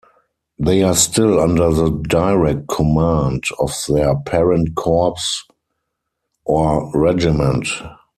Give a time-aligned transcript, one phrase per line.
[0.57, 5.21] They are still under the direct command of their parent corps
[6.43, 7.67] or regiment.